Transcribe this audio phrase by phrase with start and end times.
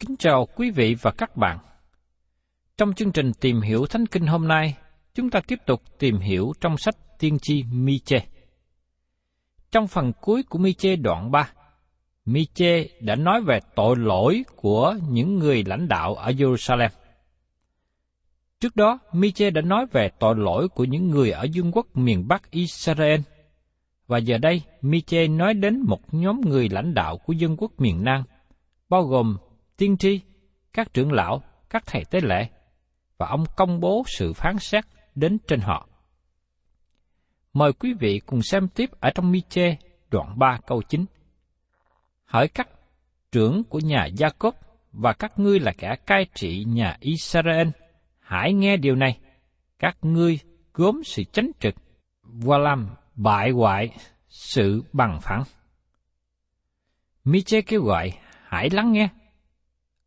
[0.00, 1.58] Kính chào quý vị và các bạn.
[2.76, 4.76] Trong chương trình tìm hiểu Thánh Kinh hôm nay,
[5.14, 8.18] chúng ta tiếp tục tìm hiểu trong sách Tiên tri Mi-chê.
[9.70, 11.52] Trong phần cuối của Mi-chê đoạn 3,
[12.24, 16.88] Mi-chê đã nói về tội lỗi của những người lãnh đạo ở Jerusalem.
[18.60, 22.28] Trước đó, Mi-chê đã nói về tội lỗi của những người ở vương quốc miền
[22.28, 23.20] Bắc Israel.
[24.06, 28.04] Và giờ đây, Mi-chê nói đến một nhóm người lãnh đạo của dân quốc miền
[28.04, 28.24] Nam,
[28.88, 29.36] bao gồm
[29.76, 30.20] tiên tri,
[30.72, 32.48] các trưởng lão, các thầy tế lễ,
[33.18, 35.88] và ông công bố sự phán xét đến trên họ.
[37.52, 39.76] Mời quý vị cùng xem tiếp ở trong Mi-chê
[40.10, 41.04] đoạn 3 câu 9.
[42.24, 42.68] Hỏi các
[43.32, 44.54] trưởng của nhà Gia-cốp
[44.92, 47.68] và các ngươi là kẻ cai trị nhà Israel,
[48.18, 49.18] hãy nghe điều này.
[49.78, 50.38] Các ngươi
[50.74, 51.74] gốm sự chánh trực
[52.22, 53.90] và làm bại hoại
[54.28, 55.42] sự bằng phẳng.
[57.24, 58.12] Mi-chê kêu gọi,
[58.44, 59.08] hãy lắng nghe.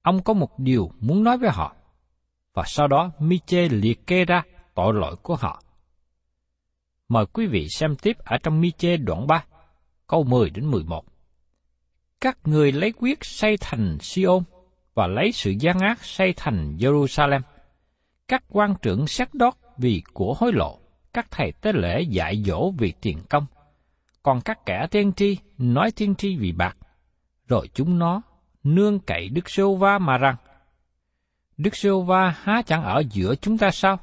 [0.08, 1.76] Ông có một điều muốn nói với họ.
[2.54, 4.44] Và sau đó Miche liệt kê ra
[4.76, 5.64] tội lỗi của họ.
[7.10, 9.44] Mời quý vị xem tiếp ở trong Miche đoạn 3,
[10.08, 11.06] câu 10 đến 11.
[12.22, 14.44] Các người lấy quyết xây thành Siôn
[14.94, 17.42] và lấy sự gian ác xây thành Jerusalem.
[18.28, 20.80] Các quan trưởng xét đót vì của hối lộ,
[21.14, 23.46] các thầy tế lễ dạy dỗ vì tiền công,
[24.24, 26.78] còn các kẻ tiên tri nói tiên tri vì bạc,
[27.48, 28.22] rồi chúng nó
[28.76, 30.36] nương cậy Đức Sô Va mà rằng,
[31.58, 34.00] Đức Sô Va há chẳng ở giữa chúng ta sao?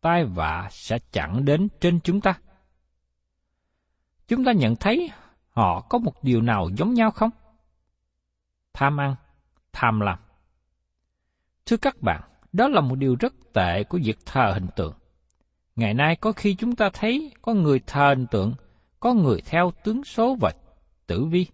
[0.00, 2.34] Tai vạ sẽ chẳng đến trên chúng ta.
[4.28, 5.10] Chúng ta nhận thấy
[5.50, 7.30] họ có một điều nào giống nhau không?
[8.72, 9.14] Tham ăn,
[9.72, 10.18] tham lam.
[11.66, 12.20] Thưa các bạn,
[12.52, 14.94] đó là một điều rất tệ của việc thờ hình tượng.
[15.76, 18.54] Ngày nay có khi chúng ta thấy có người thờ hình tượng,
[19.00, 20.52] có người theo tướng số và
[21.06, 21.46] tử vi.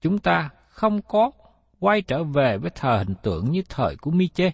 [0.00, 1.30] Chúng ta không có
[1.80, 4.50] quay trở về với thờ hình tượng như thời của Mi-chê,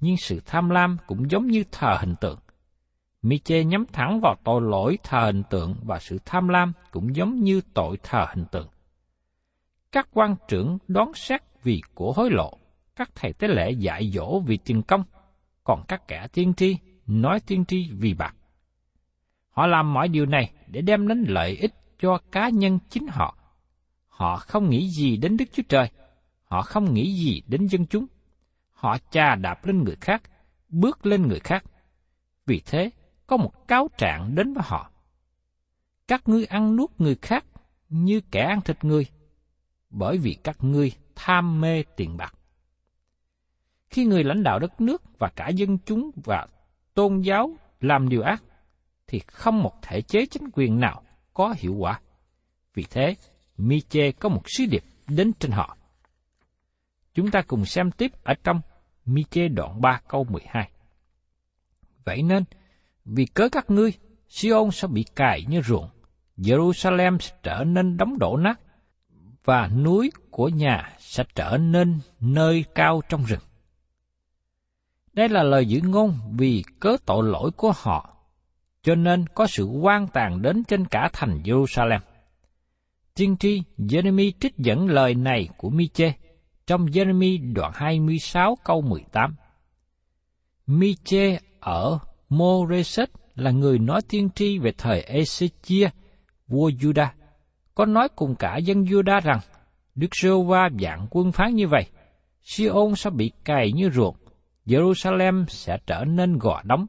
[0.00, 2.38] nhưng sự tham lam cũng giống như thờ hình tượng.
[3.22, 7.40] Mi-chê nhắm thẳng vào tội lỗi thờ hình tượng và sự tham lam cũng giống
[7.40, 8.68] như tội thờ hình tượng.
[9.92, 12.58] Các quan trưởng đoán xét vì của hối lộ,
[12.96, 15.04] các thầy tế lễ dạy dỗ vì tiền công,
[15.64, 16.76] còn các kẻ tiên tri
[17.06, 18.34] nói tiên tri vì bạc.
[19.50, 23.36] Họ làm mọi điều này để đem đến lợi ích cho cá nhân chính họ.
[24.08, 25.90] Họ không nghĩ gì đến Đức Chúa Trời,
[26.52, 28.06] họ không nghĩ gì đến dân chúng.
[28.72, 30.22] Họ chà đạp lên người khác,
[30.68, 31.64] bước lên người khác.
[32.46, 32.90] Vì thế,
[33.26, 34.90] có một cáo trạng đến với họ.
[36.08, 37.44] Các ngươi ăn nuốt người khác
[37.88, 39.06] như kẻ ăn thịt người,
[39.90, 42.34] bởi vì các ngươi tham mê tiền bạc.
[43.90, 46.46] Khi người lãnh đạo đất nước và cả dân chúng và
[46.94, 48.42] tôn giáo làm điều ác,
[49.06, 51.02] thì không một thể chế chính quyền nào
[51.34, 52.00] có hiệu quả.
[52.74, 53.14] Vì thế,
[53.56, 55.76] Miche có một sứ điệp đến trên họ.
[57.14, 58.60] Chúng ta cùng xem tiếp ở trong
[59.06, 60.70] Mi-chê đoạn 3 câu 12.
[62.04, 62.44] Vậy nên,
[63.04, 63.92] vì cớ các ngươi,
[64.28, 65.88] sion sẽ bị cài như ruộng,
[66.36, 68.60] Jerusalem sẽ trở nên đóng đổ nát,
[69.44, 73.40] và núi của nhà sẽ trở nên nơi cao trong rừng.
[75.12, 78.16] Đây là lời giữ ngôn vì cớ tội lỗi của họ,
[78.82, 82.00] cho nên có sự quan tàn đến trên cả thành Jerusalem.
[83.14, 86.12] Tiên tri Jeremy trích dẫn lời này của Mi-chê
[86.66, 89.36] trong Jeremy đoạn 26 câu 18.
[90.66, 91.98] Miche ở
[92.28, 95.88] Moreset là người nói tiên tri về thời Ezechia,
[96.46, 97.08] vua Judah,
[97.74, 99.40] có nói cùng cả dân Judah rằng
[99.94, 101.86] Đức Rô Va dạng quân phán như vậy,
[102.42, 104.14] Siôn sẽ bị cày như ruột,
[104.66, 106.86] Jerusalem sẽ trở nên gò đóng,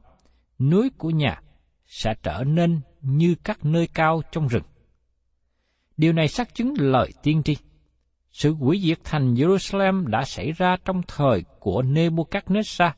[0.58, 1.40] núi của nhà
[1.86, 4.62] sẽ trở nên như các nơi cao trong rừng.
[5.96, 7.56] Điều này xác chứng lời tiên tri.
[8.34, 12.90] Sự hủy diệt thành Jerusalem đã xảy ra trong thời của Nebuchadnezzar.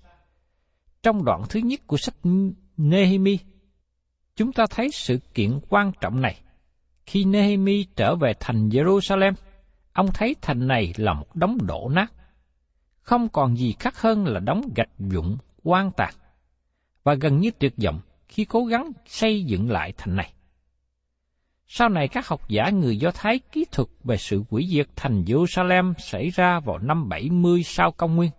[1.03, 2.15] Trong đoạn thứ nhất của sách
[2.77, 3.39] Nehemi,
[4.37, 6.41] chúng ta thấy sự kiện quan trọng này.
[7.07, 9.33] Khi Nehemi trở về thành Jerusalem,
[9.93, 12.13] ông thấy thành này là một đống đổ nát.
[13.01, 16.15] Không còn gì khác hơn là đống gạch vụn quan tàn.
[17.05, 20.33] Và gần như tuyệt vọng khi cố gắng xây dựng lại thành này.
[21.67, 25.23] Sau này các học giả người Do Thái kỹ thuật về sự hủy diệt thành
[25.23, 28.31] Jerusalem xảy ra vào năm 70 sau công nguyên.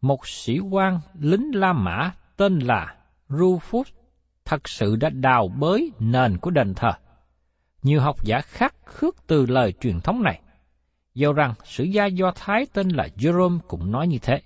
[0.00, 2.96] Một sĩ quan lính La Mã tên là
[3.28, 3.84] Rufus
[4.44, 6.92] thật sự đã đào bới nền của đền thờ.
[7.82, 10.40] Nhiều học giả khác khước từ lời truyền thống này,
[11.14, 14.40] dầu rằng sử gia Do Thái tên là Jerome cũng nói như thế.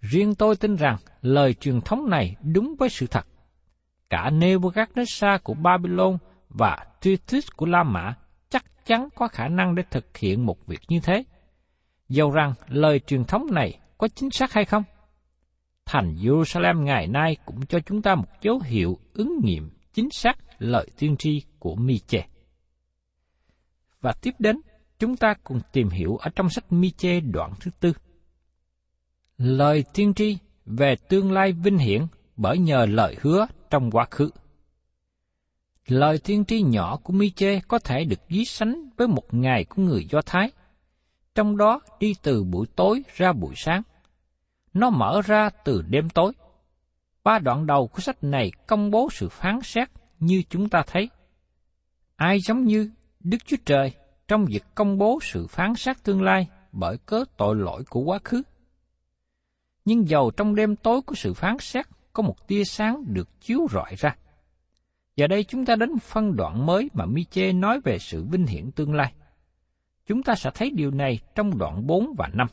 [0.00, 3.26] Riêng tôi tin rằng lời truyền thống này đúng với sự thật.
[4.10, 6.18] Cả Nebuchadnezzar của Babylon
[6.54, 8.14] và Titus của La Mã
[8.48, 11.24] chắc chắn có khả năng để thực hiện một việc như thế.
[12.08, 14.82] Dầu rằng lời truyền thống này có chính xác hay không?
[15.86, 20.34] Thành Jerusalem ngày nay cũng cho chúng ta một dấu hiệu ứng nghiệm chính xác
[20.58, 22.26] lời tiên tri của Miche.
[24.00, 24.56] Và tiếp đến,
[24.98, 27.92] chúng ta cùng tìm hiểu ở trong sách Miche đoạn thứ tư.
[29.38, 32.06] Lời tiên tri về tương lai vinh hiển
[32.36, 34.30] bởi nhờ lời hứa trong quá khứ.
[35.88, 39.82] Lời tiên tri nhỏ của Miche có thể được ví sánh với một ngày của
[39.82, 40.50] người Do Thái,
[41.34, 43.82] trong đó đi từ buổi tối ra buổi sáng.
[44.74, 46.32] Nó mở ra từ đêm tối.
[47.24, 49.88] Ba đoạn đầu của sách này công bố sự phán xét
[50.20, 51.08] như chúng ta thấy.
[52.16, 52.90] Ai giống như
[53.20, 53.92] Đức Chúa Trời
[54.28, 58.18] trong việc công bố sự phán xét tương lai bởi cớ tội lỗi của quá
[58.24, 58.42] khứ.
[59.84, 63.66] Nhưng dầu trong đêm tối của sự phán xét có một tia sáng được chiếu
[63.70, 64.16] rọi ra.
[65.16, 68.70] Giờ đây chúng ta đến phân đoạn mới mà Miche nói về sự vinh hiển
[68.70, 69.14] tương lai.
[70.06, 72.46] Chúng ta sẽ thấy điều này trong đoạn 4 và 5.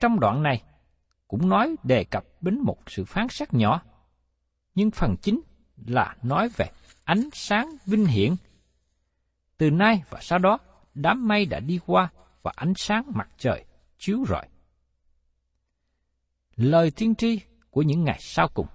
[0.00, 0.62] Trong đoạn này,
[1.28, 3.82] cũng nói đề cập đến một sự phán xét nhỏ.
[4.74, 5.40] Nhưng phần chính
[5.86, 6.70] là nói về
[7.04, 8.34] ánh sáng vinh hiển.
[9.58, 10.58] Từ nay và sau đó,
[10.94, 13.64] đám mây đã đi qua và ánh sáng mặt trời
[13.98, 14.48] chiếu rọi.
[16.56, 17.40] Lời tiên tri
[17.70, 18.66] của những ngày sau cùng.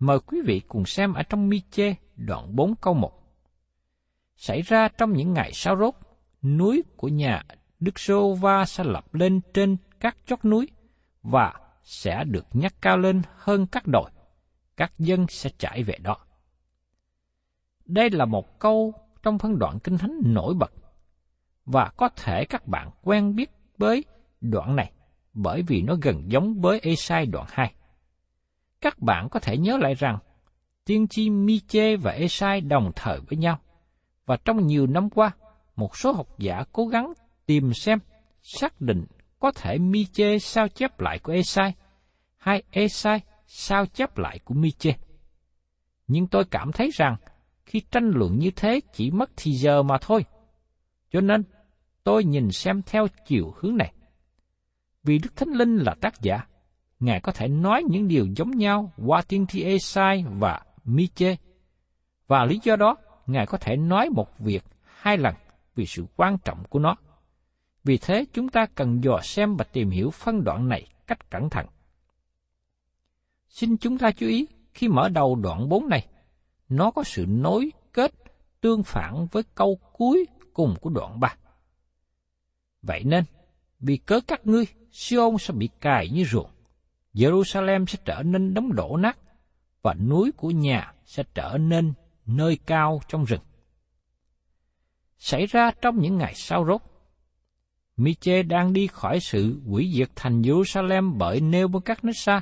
[0.00, 3.12] Mời quý vị cùng xem ở trong Mi-chê đoạn 4 câu 1.
[4.36, 5.94] Xảy ra trong những ngày sau rốt,
[6.42, 7.42] núi của nhà
[7.80, 10.68] Đức Sô Va sẽ lập lên trên các chót núi
[11.22, 14.10] và sẽ được nhắc cao lên hơn các đồi.
[14.76, 16.16] Các dân sẽ chạy về đó.
[17.84, 20.72] Đây là một câu trong phân đoạn Kinh Thánh nổi bật,
[21.64, 24.04] và có thể các bạn quen biết với
[24.40, 24.92] đoạn này
[25.32, 27.74] bởi vì nó gần giống với Esai đoạn 2.
[28.80, 30.18] Các bạn có thể nhớ lại rằng,
[30.84, 33.58] tiên tri Miche và Esai đồng thời với nhau,
[34.26, 35.30] và trong nhiều năm qua,
[35.76, 37.12] một số học giả cố gắng
[37.46, 37.98] tìm xem,
[38.42, 39.06] xác định
[39.38, 41.74] có thể Miche sao chép lại của Esai,
[42.36, 44.96] hay Esai sao chép lại của Miche.
[46.06, 47.16] Nhưng tôi cảm thấy rằng,
[47.64, 50.24] khi tranh luận như thế chỉ mất thì giờ mà thôi.
[51.10, 51.42] Cho nên,
[52.04, 53.92] tôi nhìn xem theo chiều hướng này.
[55.02, 56.46] Vì Đức Thánh Linh là tác giả,
[57.00, 61.36] Ngài có thể nói những điều giống nhau qua tiên tri Esai và Miche.
[62.26, 65.34] Và lý do đó, Ngài có thể nói một việc hai lần
[65.74, 66.96] vì sự quan trọng của nó.
[67.84, 71.50] Vì thế chúng ta cần dò xem và tìm hiểu phân đoạn này cách cẩn
[71.50, 71.66] thận.
[73.48, 76.06] Xin chúng ta chú ý khi mở đầu đoạn 4 này,
[76.68, 78.12] nó có sự nối kết
[78.60, 81.34] tương phản với câu cuối cùng của đoạn 3.
[82.82, 83.24] Vậy nên,
[83.80, 86.50] Vì cớ các ngươi, Siôn sẽ bị cài như ruộng,
[87.14, 89.18] Jerusalem sẽ trở nên đống đổ nát,
[89.82, 91.92] và núi của nhà sẽ trở nên
[92.26, 93.42] nơi cao trong rừng.
[95.18, 96.80] Xảy ra trong những ngày sau rốt,
[97.96, 102.40] Miche đang đi khỏi sự hủy diệt thành Jerusalem bởi Nebuchadnezzar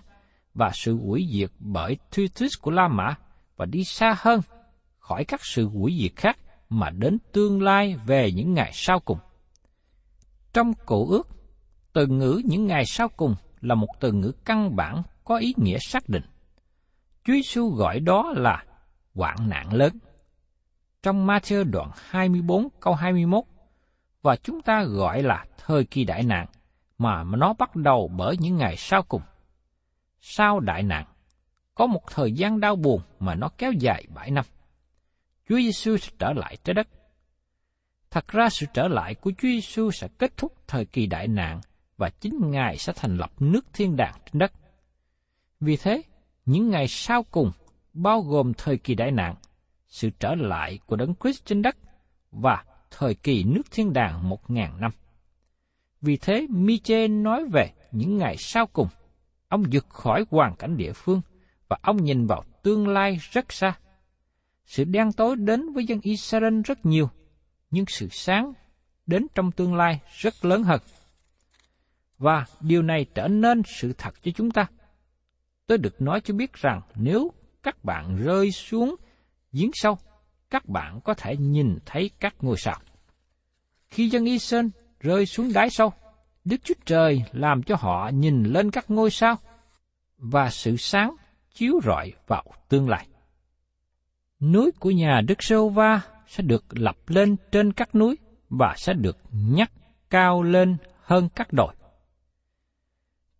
[0.54, 3.14] và sự hủy diệt bởi Thutis của La Mã
[3.56, 4.40] và đi xa hơn
[4.98, 9.18] khỏi các sự hủy diệt khác mà đến tương lai về những ngày sau cùng.
[10.52, 11.28] Trong cổ ước,
[11.92, 15.78] từ ngữ những ngày sau cùng là một từ ngữ căn bản có ý nghĩa
[15.78, 16.22] xác định.
[17.24, 18.64] Chúa Giêsu gọi đó là
[19.14, 19.98] hoạn nạn lớn.
[21.02, 23.44] Trong Matthew đoạn 24 câu 21,
[24.22, 26.46] và chúng ta gọi là thời kỳ đại nạn,
[26.98, 29.22] mà nó bắt đầu bởi những ngày sau cùng.
[30.20, 31.04] Sau đại nạn,
[31.74, 34.44] có một thời gian đau buồn mà nó kéo dài bảy năm.
[35.48, 36.88] Chúa Giêsu sẽ trở lại trái đất.
[38.10, 41.60] Thật ra sự trở lại của Chúa Giêsu sẽ kết thúc thời kỳ đại nạn
[41.98, 44.52] và chính Ngài sẽ thành lập nước thiên đàng trên đất.
[45.60, 46.02] Vì thế,
[46.46, 47.52] những ngày sau cùng
[47.92, 49.34] bao gồm thời kỳ đại nạn,
[49.88, 51.76] sự trở lại của Đấng Christ trên đất
[52.30, 54.92] và thời kỳ nước thiên đàng một ngàn năm.
[56.00, 58.88] Vì thế, Miche nói về những ngày sau cùng.
[59.48, 61.20] Ông vượt khỏi hoàn cảnh địa phương
[61.68, 63.78] và ông nhìn vào tương lai rất xa.
[64.66, 67.08] Sự đen tối đến với dân Israel rất nhiều,
[67.70, 68.52] nhưng sự sáng
[69.06, 70.80] đến trong tương lai rất lớn hơn.
[72.18, 74.66] Và điều này trở nên sự thật cho chúng ta.
[75.66, 77.32] Tôi được nói cho biết rằng nếu
[77.62, 78.96] các bạn rơi xuống
[79.52, 79.98] giếng sâu,
[80.50, 82.80] các bạn có thể nhìn thấy các ngôi sao.
[83.88, 84.66] Khi dân Israel
[85.00, 85.92] rơi xuống đáy sâu,
[86.44, 89.36] Đức Chúa Trời làm cho họ nhìn lên các ngôi sao
[90.18, 91.16] và sự sáng
[91.54, 93.06] chiếu rọi vào tương lai.
[94.40, 98.18] Núi của nhà Đức Sô Va sẽ được lập lên trên các núi
[98.50, 99.70] và sẽ được nhắc
[100.10, 101.74] cao lên hơn các đồi.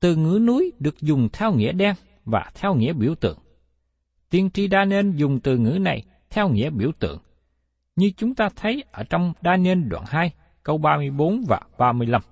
[0.00, 3.38] Từ ngữ núi được dùng theo nghĩa đen và theo nghĩa biểu tượng.
[4.30, 7.18] Tiên tri Daniel dùng từ ngữ này theo nghĩa biểu tượng,
[7.96, 12.22] như chúng ta thấy ở trong Daniel đoạn 2, câu 34 và 35.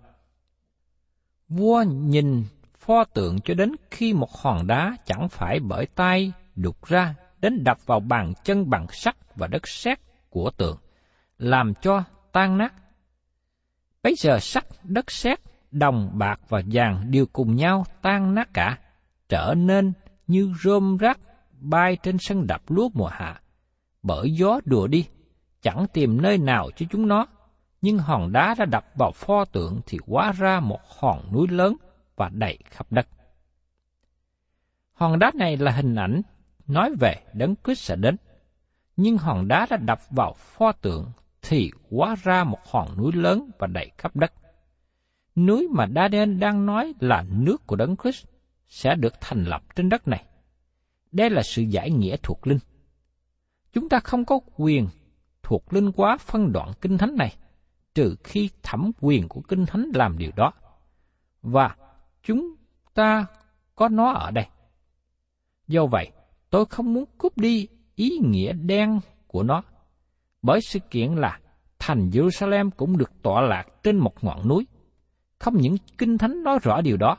[1.49, 2.45] Vua nhìn
[2.79, 7.65] pho tượng cho đến khi một hòn đá chẳng phải bởi tay đục ra đến
[7.65, 9.99] đập vào bàn chân bằng sắt và đất sét
[10.31, 10.79] của tượng,
[11.39, 12.75] làm cho tan nát.
[14.03, 18.79] Bấy giờ sắt, đất sét, đồng, bạc và vàng đều cùng nhau tan nát cả,
[19.29, 19.93] trở nên
[20.27, 21.19] như rơm rác
[21.61, 23.41] bay trên sân đập lúa mùa hạ,
[24.03, 25.07] bởi gió đùa đi,
[25.63, 27.27] chẳng tìm nơi nào cho chúng nó,
[27.83, 31.77] nhưng hòn đá đã đập vào pho tượng thì hóa ra một hòn núi lớn
[32.17, 33.07] và đầy khắp đất.
[34.93, 36.23] Hòn đá này là hình ảnh
[36.67, 38.17] nói về đấng Christ sẽ đến,
[38.97, 41.11] nhưng hòn đá đã đập vào pho tượng
[41.43, 44.33] thì hóa ra một hòn núi lớn và đầy khắp đất.
[45.37, 48.27] Núi mà Daniel đang nói là nước của đấng Christ
[48.67, 50.25] sẽ được thành lập trên đất này.
[51.13, 52.59] Đây là sự giải nghĩa thuộc linh.
[53.73, 54.89] Chúng ta không có quyền
[55.43, 57.37] thuộc linh quá phân đoạn kinh thánh này,
[57.95, 60.53] trừ khi thẩm quyền của kinh thánh làm điều đó.
[61.43, 61.77] Và
[62.23, 62.55] chúng
[62.95, 63.27] ta
[63.75, 64.47] có nó ở đây.
[65.69, 66.11] Do vậy,
[66.51, 69.63] tôi không muốn cúp đi ý nghĩa đen của nó,
[70.43, 71.41] bởi sự kiện là
[71.79, 74.67] thành Jerusalem cũng được tọa lạc trên một ngọn núi.
[75.39, 77.17] Không những kinh thánh nói rõ điều đó,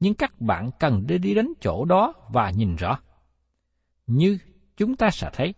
[0.00, 2.98] nhưng các bạn cần để đi đến chỗ đó và nhìn rõ.
[4.06, 4.38] Như
[4.76, 5.54] chúng ta sẽ thấy,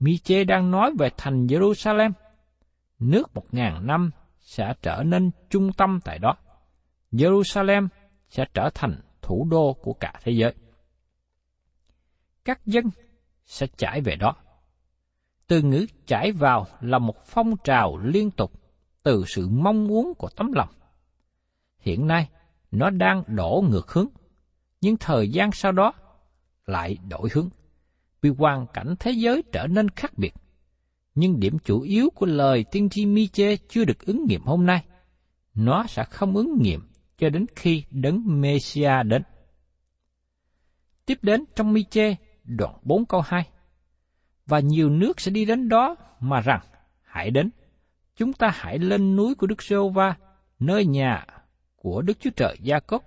[0.00, 2.12] Miche đang nói về thành Jerusalem.
[2.98, 6.36] Nước một ngàn năm sẽ trở nên trung tâm tại đó.
[7.12, 7.88] Jerusalem
[8.28, 10.54] sẽ trở thành thủ đô của cả thế giới.
[12.44, 12.84] Các dân
[13.46, 14.36] sẽ chảy về đó.
[15.46, 18.52] Từ ngữ chảy vào là một phong trào liên tục
[19.02, 20.68] từ sự mong muốn của tấm lòng.
[21.88, 22.28] Hiện nay,
[22.70, 24.08] nó đang đổ ngược hướng,
[24.80, 25.92] nhưng thời gian sau đó
[26.66, 27.48] lại đổi hướng
[28.22, 30.34] vì hoàn cảnh thế giới trở nên khác biệt.
[31.14, 34.84] Nhưng điểm chủ yếu của lời tiên tri Mi-chê chưa được ứng nghiệm hôm nay.
[35.54, 36.80] Nó sẽ không ứng nghiệm
[37.18, 39.22] cho đến khi đấng Messia đến.
[41.06, 42.14] Tiếp đến trong Mi-chê
[42.44, 43.48] đoạn 4 câu 2.
[44.46, 46.60] Và nhiều nước sẽ đi đến đó mà rằng,
[47.02, 47.50] hãy đến,
[48.16, 50.16] chúng ta hãy lên núi của Đức giê va
[50.58, 51.26] nơi nhà
[51.82, 53.02] của Đức Chúa Trời Gia Cốc.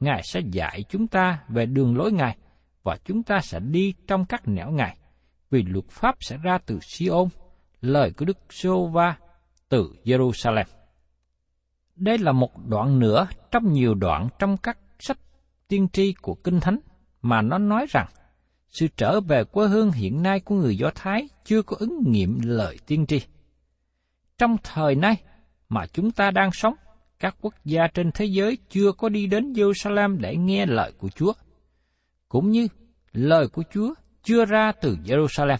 [0.00, 2.36] Ngài sẽ dạy chúng ta về đường lối Ngài
[2.82, 4.96] và chúng ta sẽ đi trong các nẻo Ngài,
[5.50, 7.28] vì luật pháp sẽ ra từ Siôn,
[7.80, 9.16] lời của Đức Sô Va
[9.68, 10.64] từ Jerusalem.
[11.96, 15.18] Đây là một đoạn nữa trong nhiều đoạn trong các sách
[15.68, 16.78] tiên tri của Kinh Thánh
[17.22, 18.06] mà nó nói rằng
[18.68, 22.38] sự trở về quê hương hiện nay của người Do Thái chưa có ứng nghiệm
[22.42, 23.20] lời tiên tri.
[24.38, 25.22] Trong thời nay
[25.68, 26.74] mà chúng ta đang sống,
[27.20, 31.08] các quốc gia trên thế giới chưa có đi đến Jerusalem để nghe lời của
[31.08, 31.32] Chúa,
[32.28, 32.68] cũng như
[33.12, 35.58] lời của Chúa chưa ra từ Jerusalem.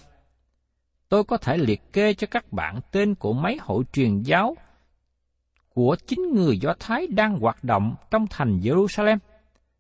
[1.09, 4.57] Tôi có thể liệt kê cho các bạn tên của mấy hội truyền giáo
[5.69, 9.19] của chính người Do Thái đang hoạt động trong thành Jerusalem,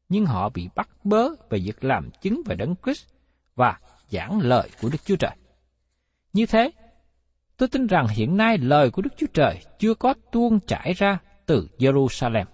[0.08, 3.06] nhưng họ bị bắt bớ về việc làm chứng về Đấng Christ
[3.54, 5.36] và giảng lời của Đức Chúa Trời.
[6.32, 6.70] Như thế,
[7.56, 11.18] tôi tin rằng hiện nay lời của Đức Chúa Trời chưa có tuôn trải ra
[11.50, 12.44] từ Jerusalem.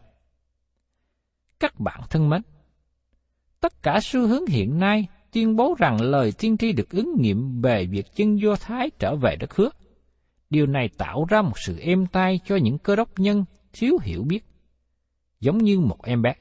[1.60, 2.42] Các bạn thân mến,
[3.60, 7.60] tất cả xu hướng hiện nay tuyên bố rằng lời tiên tri được ứng nghiệm
[7.62, 9.70] về việc chân Do Thái trở về đất hứa.
[10.50, 14.22] Điều này tạo ra một sự êm tai cho những cơ đốc nhân thiếu hiểu
[14.22, 14.44] biết,
[15.40, 16.34] giống như một em bé.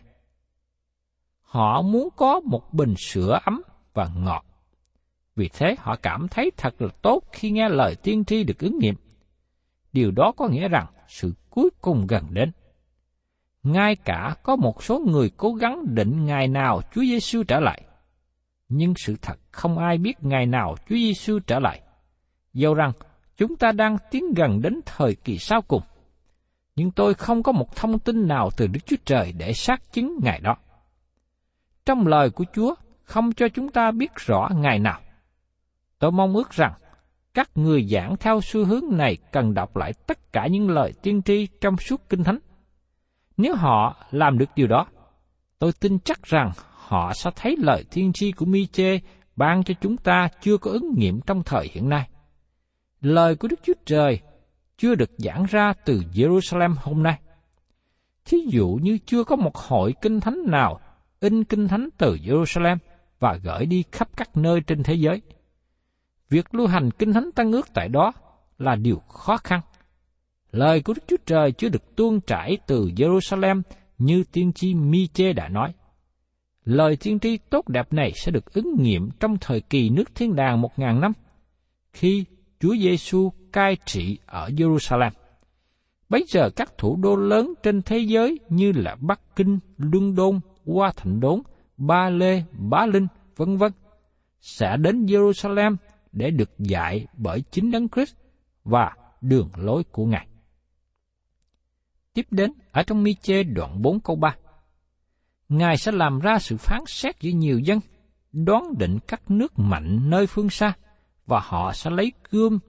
[1.41, 3.61] Họ muốn có một bình sữa ấm
[3.93, 4.45] và ngọt.
[5.35, 8.79] Vì thế họ cảm thấy thật là tốt khi nghe lời tiên tri được ứng
[8.79, 8.95] nghiệm.
[9.95, 12.51] Điều đó có nghĩa rằng sự cuối cùng gần đến.
[13.63, 17.81] Ngay cả có một số người cố gắng định ngày nào Chúa Giêsu trở lại,
[18.69, 21.81] nhưng sự thật không ai biết ngày nào Chúa Giêsu trở lại.
[22.53, 22.91] Dẫu rằng
[23.37, 25.81] chúng ta đang tiến gần đến thời kỳ sau cùng,
[26.75, 30.17] nhưng tôi không có một thông tin nào từ Đức Chúa Trời để xác chứng
[30.23, 30.55] ngày đó.
[31.85, 34.99] Trong lời của Chúa không cho chúng ta biết rõ ngày nào.
[35.99, 36.73] Tôi mong ước rằng
[37.35, 41.21] các người giảng theo xu hướng này cần đọc lại tất cả những lời tiên
[41.21, 42.39] tri trong suốt Kinh Thánh.
[43.37, 44.87] Nếu họ làm được điều đó,
[45.59, 48.99] tôi tin chắc rằng họ sẽ thấy lời tiên tri của Mi-chê
[49.35, 52.09] ban cho chúng ta chưa có ứng nghiệm trong thời hiện nay.
[53.01, 54.19] Lời của Đức Chúa Trời
[54.77, 57.19] chưa được giảng ra từ Jerusalem hôm nay.
[58.25, 60.79] Thí dụ như chưa có một hội kinh thánh nào
[61.19, 62.77] in kinh thánh từ Jerusalem
[63.19, 65.21] và gửi đi khắp các nơi trên thế giới.
[66.29, 68.11] Việc lưu hành kinh thánh tăng ước tại đó
[68.57, 69.61] là điều khó khăn.
[70.51, 73.61] Lời của Đức Chúa Trời chưa được tuôn trải từ Jerusalem
[73.97, 75.73] như tiên tri Mi-chê đã nói.
[76.65, 80.35] Lời tiên tri tốt đẹp này sẽ được ứng nghiệm trong thời kỳ nước thiên
[80.35, 81.13] đàng một ngàn năm,
[81.93, 82.25] khi
[82.59, 85.11] Chúa Giêsu cai trị ở Jerusalem.
[86.09, 90.39] Bấy giờ các thủ đô lớn trên thế giới như là Bắc Kinh, Luân Đôn,
[90.65, 91.41] Hoa Thành Đốn,
[91.77, 93.71] Ba Lê, Bá Linh, vân vân
[94.41, 95.75] sẽ đến Jerusalem
[96.15, 98.15] để được dạy bởi chính Đấng Christ
[98.63, 100.27] và đường lối của Ngài.
[102.13, 104.35] Tiếp đến, ở trong mi chê đoạn 4 câu 3.
[105.49, 107.79] Ngài sẽ làm ra sự phán xét giữa nhiều dân,
[108.31, 110.73] đoán định các nước mạnh nơi phương xa,
[111.25, 112.59] và họ sẽ lấy gươm,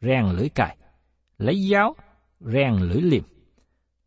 [0.00, 0.76] rèn lưỡi cài,
[1.38, 1.94] lấy giáo,
[2.40, 3.22] rèn lưỡi liềm.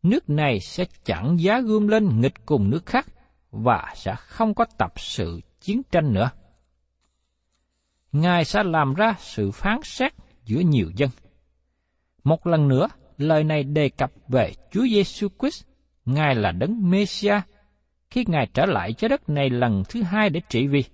[0.02, 3.06] Nước này sẽ chẳng giá gươm lên nghịch cùng nước khác,
[3.50, 6.30] và sẽ không có tập sự chiến tranh nữa.
[8.12, 10.12] Ngài sẽ làm ra sự phán xét
[10.44, 11.10] giữa nhiều dân.
[12.24, 15.64] Một lần nữa, lời này đề cập về Chúa Giêsu Christ,
[16.04, 17.40] Ngài là đấng Mêsia,
[18.10, 20.84] khi Ngài trở lại trái đất này lần thứ hai để trị vì.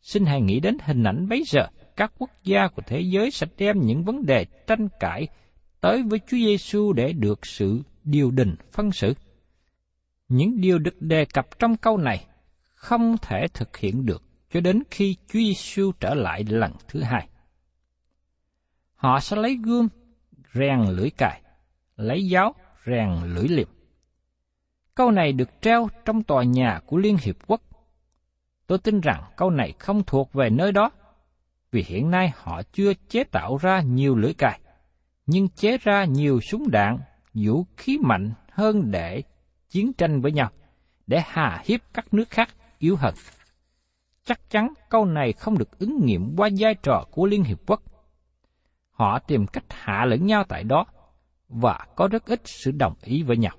[0.00, 3.46] Xin hãy nghĩ đến hình ảnh bấy giờ, các quốc gia của thế giới sẽ
[3.58, 5.28] đem những vấn đề tranh cãi
[5.80, 9.14] tới với Chúa Giêsu để được sự điều đình phân xử.
[10.28, 12.26] Những điều được đề cập trong câu này
[12.74, 17.28] không thể thực hiện được cho đến khi Chúa Giêsu trở lại lần thứ hai.
[18.94, 19.88] Họ sẽ lấy gươm,
[20.54, 21.42] rèn lưỡi cài,
[21.96, 22.54] lấy giáo,
[22.86, 23.68] rèn lưỡi liềm.
[24.94, 27.60] Câu này được treo trong tòa nhà của Liên Hiệp Quốc.
[28.66, 30.90] Tôi tin rằng câu này không thuộc về nơi đó,
[31.70, 34.60] vì hiện nay họ chưa chế tạo ra nhiều lưỡi cài,
[35.26, 36.98] nhưng chế ra nhiều súng đạn,
[37.34, 39.22] vũ khí mạnh hơn để
[39.68, 40.50] chiến tranh với nhau,
[41.06, 43.14] để hà hiếp các nước khác yếu hơn.
[44.26, 47.82] Chắc chắn câu này không được ứng nghiệm qua vai trò của Liên Hiệp Quốc.
[48.90, 50.86] Họ tìm cách hạ lẫn nhau tại đó,
[51.48, 53.56] và có rất ít sự đồng ý với nhau.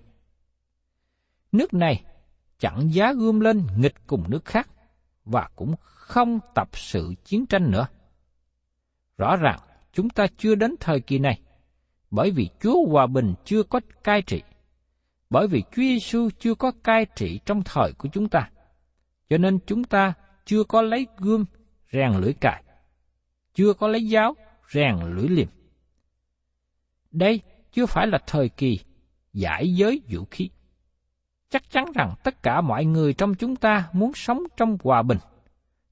[1.51, 2.03] Nước này
[2.59, 4.69] chẳng giá gươm lên nghịch cùng nước khác,
[5.25, 7.87] và cũng không tập sự chiến tranh nữa.
[9.17, 9.59] Rõ ràng,
[9.93, 11.39] chúng ta chưa đến thời kỳ này,
[12.11, 14.41] bởi vì Chúa Hòa Bình chưa có cai trị
[15.29, 18.49] bởi vì Chúa Giêsu chưa có cai trị trong thời của chúng ta,
[19.29, 20.13] cho nên chúng ta
[20.47, 21.45] chưa có lấy gươm
[21.91, 22.63] rèn lưỡi cài,
[23.53, 24.35] chưa có lấy giáo
[24.71, 25.47] rèn lưỡi liềm.
[27.11, 28.79] Đây chưa phải là thời kỳ
[29.33, 30.49] giải giới vũ khí.
[31.49, 35.19] Chắc chắn rằng tất cả mọi người trong chúng ta muốn sống trong hòa bình,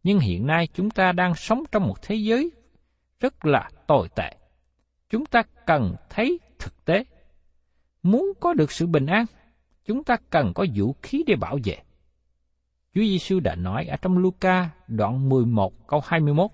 [0.03, 2.51] nhưng hiện nay chúng ta đang sống trong một thế giới
[3.19, 4.35] rất là tồi tệ.
[5.09, 7.05] Chúng ta cần thấy thực tế
[8.05, 9.25] Muốn có được sự bình an,
[9.85, 11.77] chúng ta cần có vũ khí để bảo vệ.
[12.95, 16.51] Chúa Giêsu đã nói ở trong Luca đoạn 11 câu 21,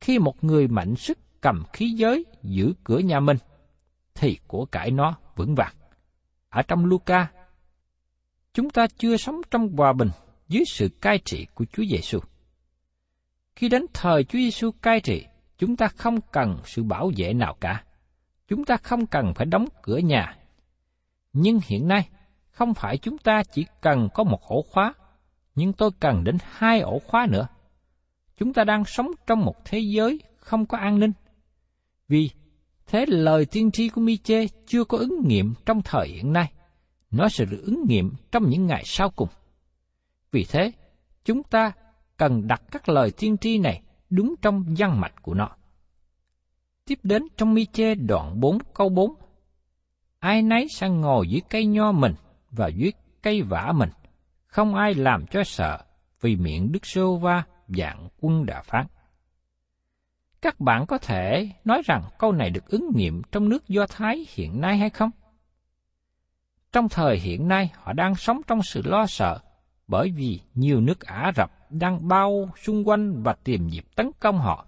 [0.00, 3.36] khi một người mạnh sức cầm khí giới giữ cửa nhà mình,
[4.14, 5.74] thì của cải nó vững vàng.
[6.48, 7.30] ở trong Luca,
[8.54, 10.08] chúng ta chưa sống trong hòa bình
[10.48, 12.18] dưới sự cai trị của Chúa Giêsu.
[13.56, 15.26] Khi đến thời Chúa Giêsu cai trị,
[15.58, 17.84] chúng ta không cần sự bảo vệ nào cả.
[18.48, 20.36] Chúng ta không cần phải đóng cửa nhà.
[21.32, 22.08] Nhưng hiện nay,
[22.50, 24.94] không phải chúng ta chỉ cần có một ổ khóa,
[25.58, 27.46] nhưng tôi cần đến hai ổ khóa nữa.
[28.36, 31.12] Chúng ta đang sống trong một thế giới không có an ninh.
[32.08, 32.30] Vì
[32.86, 36.52] thế lời tiên tri của Miche chưa có ứng nghiệm trong thời hiện nay.
[37.10, 39.28] Nó sẽ được ứng nghiệm trong những ngày sau cùng.
[40.32, 40.72] Vì thế,
[41.24, 41.72] chúng ta
[42.16, 45.48] cần đặt các lời tiên tri này đúng trong văn mạch của nó.
[46.84, 49.14] Tiếp đến trong Miche đoạn 4 câu 4.
[50.18, 52.14] Ai nấy sang ngồi dưới cây nho mình
[52.50, 52.92] và dưới
[53.22, 53.90] cây vả mình,
[54.58, 55.78] không ai làm cho sợ
[56.20, 58.86] vì miệng Đức Sô Va dạng quân đã phán.
[60.42, 64.26] Các bạn có thể nói rằng câu này được ứng nghiệm trong nước Do Thái
[64.28, 65.10] hiện nay hay không?
[66.72, 69.38] Trong thời hiện nay, họ đang sống trong sự lo sợ
[69.86, 74.38] bởi vì nhiều nước Ả Rập đang bao xung quanh và tìm dịp tấn công
[74.38, 74.66] họ.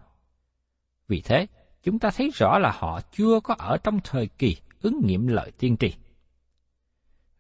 [1.09, 1.47] Vì thế,
[1.83, 5.53] chúng ta thấy rõ là họ chưa có ở trong thời kỳ ứng nghiệm lời
[5.59, 5.95] tiên tri.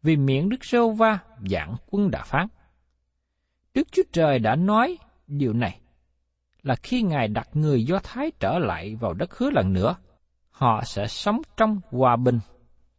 [0.02, 1.18] Vì miệng Đức Sô Va
[1.50, 2.46] dạng quân đã phán.
[3.74, 5.80] Đức Chúa Trời đã nói điều này
[6.62, 9.96] là khi Ngài đặt người Do Thái trở lại vào đất hứa lần nữa,
[10.50, 12.40] họ sẽ sống trong hòa bình,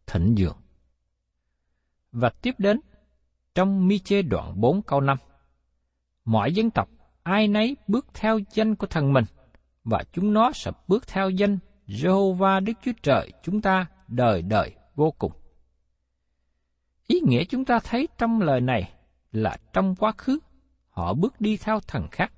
[0.06, 0.56] thịnh vượng.
[2.12, 2.80] Và tiếp đến,
[3.54, 5.18] trong mi chê đoạn 4 câu 5,
[6.24, 6.88] mọi dân tộc
[7.22, 9.24] ai nấy bước theo danh của thần mình,
[9.84, 14.74] và chúng nó sẽ bước theo danh Jehovah Đức Chúa Trời chúng ta đời đời
[14.94, 15.32] vô cùng.
[17.06, 18.92] Ý nghĩa chúng ta thấy trong lời này
[19.32, 20.38] là trong quá khứ,
[20.90, 22.32] họ bước đi theo thần khác,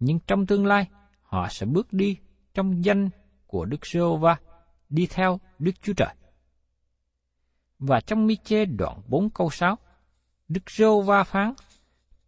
[0.00, 0.86] nhưng trong tương lai,
[1.22, 2.16] họ sẽ bước đi
[2.54, 3.10] trong danh
[3.46, 4.36] của Đức giê va
[4.88, 6.14] đi theo Đức Chúa Trời.
[7.78, 9.78] Và trong Mi-chê đoạn 4 câu 6,
[10.48, 11.52] Đức giê va phán,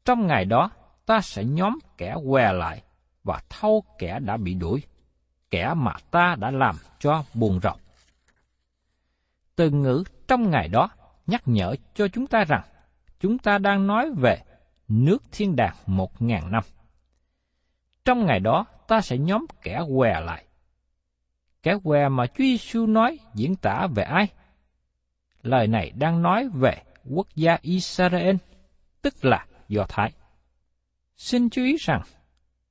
[0.05, 0.71] trong ngày đó
[1.07, 2.83] ta sẽ nhóm kẻ què lại
[3.25, 4.83] và thâu kẻ đã bị đuổi,
[5.51, 7.81] kẻ mà ta đã làm cho buồn rộng.
[9.57, 10.89] Từ ngữ trong ngày đó
[11.31, 12.63] nhắc nhở cho chúng ta rằng
[13.21, 14.43] chúng ta đang nói về
[14.89, 16.63] nước thiên đàng một ngàn năm.
[18.05, 20.45] Trong ngày đó ta sẽ nhóm kẻ què lại.
[21.63, 24.29] Kẻ què mà Chúa Giêsu nói diễn tả về ai?
[25.43, 28.37] Lời này đang nói về quốc gia Israel,
[29.03, 30.13] tức là Do Thái.
[31.17, 32.03] Xin chú ý rằng,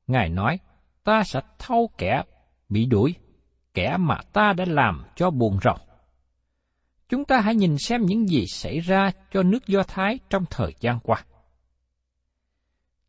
[0.07, 0.59] Ngài nói,
[1.03, 2.23] ta sẽ thâu kẻ
[2.69, 3.15] bị đuổi,
[3.73, 5.77] kẻ mà ta đã làm cho buồn rầu.
[7.09, 10.73] Chúng ta hãy nhìn xem những gì xảy ra cho nước Do Thái trong thời
[10.79, 11.23] gian qua.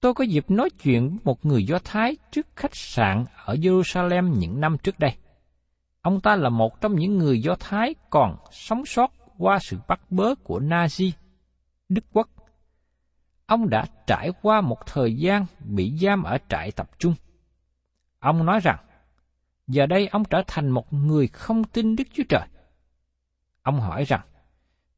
[0.01, 4.39] Tôi có dịp nói chuyện với một người Do Thái trước khách sạn ở Jerusalem
[4.39, 5.17] những năm trước đây.
[6.03, 10.01] Ông ta là một trong những người Do Thái còn sống sót qua sự bắt
[10.11, 11.11] bớ của Nazi,
[11.89, 12.29] Đức Quốc.
[13.47, 17.15] Ông đã trải qua một thời gian bị giam ở trại tập trung.
[18.19, 18.79] Ông nói rằng,
[19.67, 22.47] giờ đây ông trở thành một người không tin Đức Chúa Trời.
[23.63, 24.21] Ông hỏi rằng,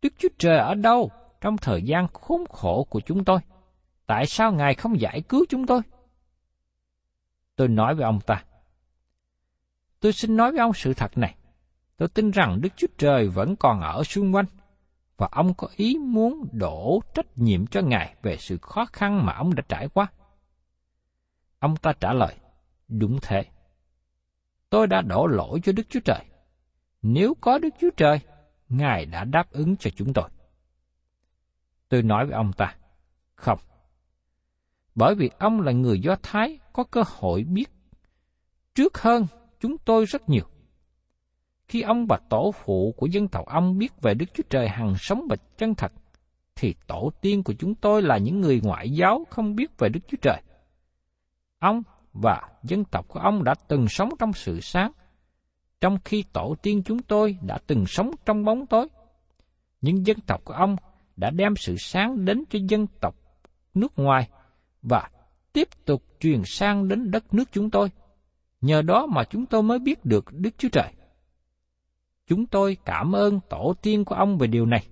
[0.03, 3.41] Đức Chúa Trời ở đâu trong thời gian khốn khổ của chúng tôi?
[4.13, 5.81] tại sao Ngài không giải cứu chúng tôi?
[7.57, 8.45] Tôi nói với ông ta,
[10.01, 11.35] tôi xin nói với ông sự thật này.
[11.97, 14.47] Tôi tin rằng Đức Chúa Trời vẫn còn ở xung quanh,
[15.17, 19.33] và ông có ý muốn đổ trách nhiệm cho Ngài về sự khó khăn mà
[19.33, 20.07] ông đã trải qua.
[21.59, 22.35] Ông ta trả lời,
[22.89, 23.45] đúng thế.
[24.71, 26.25] Tôi đã đổ lỗi cho Đức Chúa Trời.
[27.03, 28.21] Nếu có Đức Chúa Trời,
[28.73, 30.29] Ngài đã đáp ứng cho chúng tôi.
[31.89, 32.77] Tôi nói với ông ta,
[33.35, 33.59] không,
[34.95, 37.71] bởi vì ông là người Do Thái có cơ hội biết
[38.75, 39.27] trước hơn
[39.61, 40.45] chúng tôi rất nhiều.
[41.69, 44.95] Khi ông và tổ phụ của dân tộc ông biết về Đức Chúa Trời hằng
[44.99, 45.93] sống và chân thật,
[46.57, 50.01] thì tổ tiên của chúng tôi là những người ngoại giáo không biết về Đức
[50.09, 50.43] Chúa Trời.
[51.59, 51.83] Ông
[52.13, 54.93] và dân tộc của ông đã từng sống trong sự sáng,
[55.83, 58.89] trong khi tổ tiên chúng tôi đã từng sống trong bóng tối.
[59.81, 60.77] Nhưng dân tộc của ông
[61.17, 63.15] đã đem sự sáng đến cho dân tộc
[63.75, 64.29] nước ngoài
[64.83, 65.11] và
[65.53, 67.89] tiếp tục truyền sang đến đất nước chúng tôi.
[68.61, 70.93] Nhờ đó mà chúng tôi mới biết được Đức Chúa Trời.
[72.27, 74.87] Chúng tôi cảm ơn tổ tiên của ông về điều này.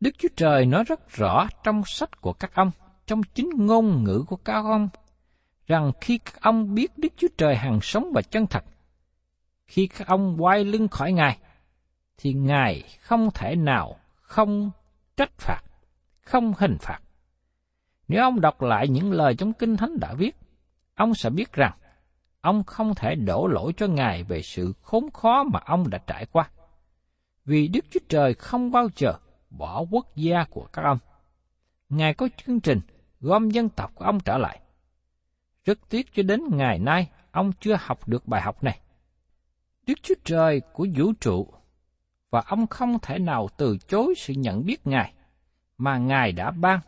[0.00, 2.70] Đức Chúa Trời nói rất rõ trong sách của các ông,
[3.06, 4.88] trong chính ngôn ngữ của các ông,
[5.66, 8.64] rằng khi các ông biết Đức Chúa Trời hằng sống và chân thật,
[9.70, 11.38] khi các ông quay lưng khỏi Ngài,
[12.16, 14.70] thì Ngài không thể nào không
[15.16, 15.60] trách phạt,
[16.20, 16.98] không hình phạt.
[18.08, 20.36] Nếu ông đọc lại những lời trong Kinh Thánh đã viết,
[20.94, 21.72] ông sẽ biết rằng
[22.40, 26.26] ông không thể đổ lỗi cho Ngài về sự khốn khó mà ông đã trải
[26.26, 26.50] qua.
[27.44, 29.14] Vì Đức Chúa Trời không bao giờ
[29.50, 30.98] bỏ quốc gia của các ông.
[31.88, 32.80] Ngài có chương trình
[33.20, 34.60] gom dân tộc của ông trở lại.
[35.64, 38.80] Rất tiếc cho đến ngày nay, ông chưa học được bài học này.
[39.90, 41.54] Đức Chúa Trời của vũ trụ
[42.30, 45.14] và ông không thể nào từ chối sự nhận biết Ngài
[45.78, 46.80] mà Ngài đã ban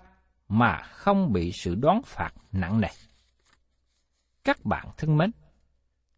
[0.49, 2.89] mà không bị sự đoán phạt nặng nề.
[4.45, 5.31] Các bạn thân mến,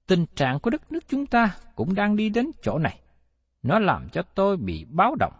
[0.07, 3.01] tình trạng của đất nước chúng ta cũng đang đi đến chỗ này.
[3.63, 5.35] Nó làm cho tôi bị báo động.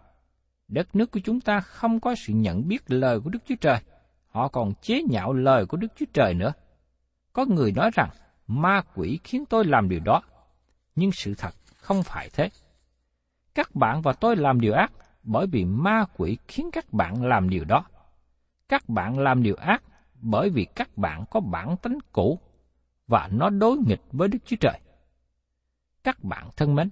[0.67, 3.79] Đất nước của chúng ta không có sự nhận biết lời của Đức Chúa Trời.
[4.27, 6.53] Họ còn chế nhạo lời của Đức Chúa Trời nữa.
[7.33, 8.09] Có người nói rằng
[8.47, 10.21] ma quỷ khiến tôi làm điều đó.
[10.95, 12.49] Nhưng sự thật không phải thế.
[13.55, 14.91] Các bạn và tôi làm điều ác
[15.23, 17.85] bởi vì ma quỷ khiến các bạn làm điều đó.
[18.69, 19.83] Các bạn làm điều ác
[20.21, 22.39] bởi vì các bạn có bản tính cũ
[23.07, 24.79] và nó đối nghịch với Đức Chúa Trời.
[26.03, 26.89] Các bạn thân mến,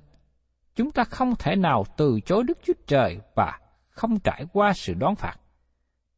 [0.75, 4.93] chúng ta không thể nào từ chối Đức Chúa Trời và không trải qua sự
[4.93, 5.35] đón phạt.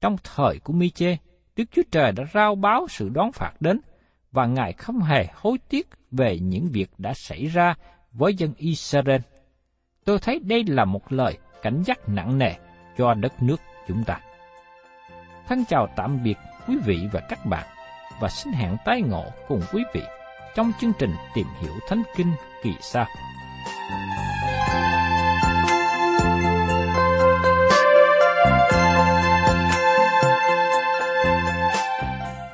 [0.01, 1.17] Trong thời của Mi-chê,
[1.55, 3.81] Đức Chúa Trời đã rao báo sự đón phạt đến
[4.35, 7.75] và Ngài không hề hối tiếc về những việc đã xảy ra
[8.11, 9.21] với dân Israel.
[10.05, 12.51] Tôi thấy đây là một lời cảnh giác nặng nề
[12.97, 14.19] cho đất nước chúng ta.
[15.47, 17.67] Thân chào tạm biệt quý vị và các bạn,
[18.19, 20.01] và xin hẹn tái ngộ cùng quý vị
[20.55, 22.31] trong chương trình tìm hiểu Thánh Kinh
[22.63, 23.05] kỳ sau.